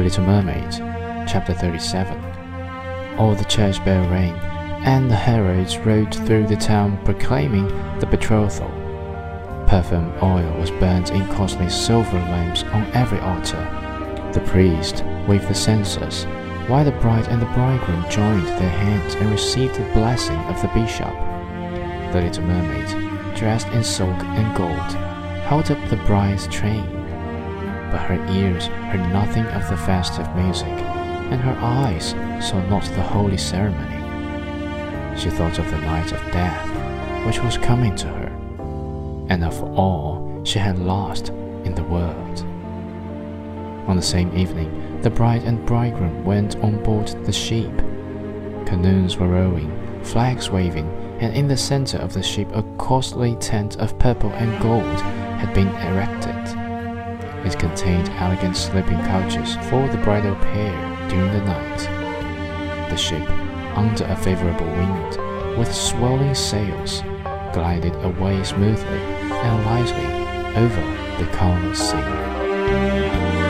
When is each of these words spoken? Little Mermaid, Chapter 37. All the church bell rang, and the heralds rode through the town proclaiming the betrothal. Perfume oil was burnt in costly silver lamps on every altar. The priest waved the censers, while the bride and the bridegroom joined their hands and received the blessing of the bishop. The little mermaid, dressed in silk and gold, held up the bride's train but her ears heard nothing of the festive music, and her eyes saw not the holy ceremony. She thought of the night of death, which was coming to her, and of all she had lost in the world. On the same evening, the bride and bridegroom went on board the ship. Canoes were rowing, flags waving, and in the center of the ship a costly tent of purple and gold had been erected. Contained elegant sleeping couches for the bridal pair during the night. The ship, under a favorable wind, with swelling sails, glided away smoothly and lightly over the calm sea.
Little 0.00 0.24
Mermaid, 0.24 0.72
Chapter 1.26 1.54
37. 1.54 2.16
All 3.18 3.34
the 3.34 3.44
church 3.44 3.82
bell 3.82 4.06
rang, 4.10 4.34
and 4.84 5.10
the 5.10 5.16
heralds 5.16 5.78
rode 5.78 6.14
through 6.14 6.46
the 6.46 6.56
town 6.56 7.02
proclaiming 7.04 7.66
the 7.98 8.06
betrothal. 8.06 8.68
Perfume 9.66 10.12
oil 10.22 10.52
was 10.58 10.70
burnt 10.72 11.10
in 11.12 11.26
costly 11.28 11.70
silver 11.70 12.18
lamps 12.18 12.62
on 12.64 12.84
every 12.92 13.18
altar. 13.20 13.62
The 14.34 14.44
priest 14.46 15.02
waved 15.26 15.48
the 15.48 15.54
censers, 15.54 16.24
while 16.68 16.84
the 16.84 16.92
bride 16.92 17.28
and 17.28 17.40
the 17.40 17.46
bridegroom 17.46 18.04
joined 18.10 18.46
their 18.46 18.68
hands 18.68 19.14
and 19.14 19.30
received 19.30 19.76
the 19.76 19.92
blessing 19.94 20.38
of 20.40 20.60
the 20.60 20.68
bishop. 20.68 21.12
The 22.12 22.20
little 22.20 22.44
mermaid, 22.44 23.34
dressed 23.34 23.68
in 23.68 23.82
silk 23.82 24.22
and 24.22 24.56
gold, 24.56 24.92
held 25.46 25.70
up 25.70 25.88
the 25.88 25.96
bride's 26.04 26.46
train 26.48 26.95
but 27.96 28.04
her 28.10 28.30
ears 28.30 28.66
heard 28.66 29.10
nothing 29.10 29.46
of 29.46 29.66
the 29.70 29.76
festive 29.78 30.28
music, 30.36 30.68
and 30.68 31.40
her 31.40 31.56
eyes 31.62 32.10
saw 32.46 32.60
not 32.68 32.84
the 32.84 33.00
holy 33.00 33.38
ceremony. 33.38 33.96
She 35.18 35.30
thought 35.30 35.58
of 35.58 35.70
the 35.70 35.78
night 35.78 36.12
of 36.12 36.20
death, 36.30 37.24
which 37.24 37.42
was 37.42 37.56
coming 37.56 37.96
to 37.96 38.06
her, 38.06 38.26
and 39.30 39.42
of 39.42 39.62
all 39.78 40.42
she 40.44 40.58
had 40.58 40.78
lost 40.78 41.30
in 41.64 41.74
the 41.74 41.84
world. 41.84 42.40
On 43.88 43.96
the 43.96 44.02
same 44.02 44.36
evening, 44.36 45.00
the 45.00 45.08
bride 45.08 45.44
and 45.44 45.64
bridegroom 45.64 46.22
went 46.22 46.56
on 46.56 46.82
board 46.82 47.08
the 47.24 47.32
ship. 47.32 47.74
Canoes 48.66 49.16
were 49.16 49.28
rowing, 49.28 49.72
flags 50.04 50.50
waving, 50.50 50.86
and 51.20 51.34
in 51.34 51.48
the 51.48 51.56
center 51.56 51.96
of 51.96 52.12
the 52.12 52.22
ship 52.22 52.54
a 52.54 52.62
costly 52.76 53.36
tent 53.36 53.78
of 53.78 53.98
purple 53.98 54.32
and 54.32 54.60
gold 54.60 55.00
had 55.40 55.54
been 55.54 55.68
erected. 55.68 56.65
Contained 57.58 58.08
elegant 58.10 58.56
sleeping 58.56 58.98
couches 58.98 59.56
for 59.68 59.88
the 59.88 59.98
bridal 60.04 60.34
pair 60.36 61.08
during 61.08 61.32
the 61.32 61.44
night. 61.44 61.78
The 62.90 62.96
ship, 62.96 63.28
under 63.76 64.04
a 64.04 64.16
favorable 64.16 64.66
wind, 64.66 65.58
with 65.58 65.74
swelling 65.74 66.34
sails, 66.34 67.02
glided 67.52 67.94
away 68.04 68.42
smoothly 68.44 68.98
and 68.98 69.64
lightly 69.66 70.62
over 70.62 70.82
the 71.18 71.30
calm 71.32 71.74
sea. 71.74 73.45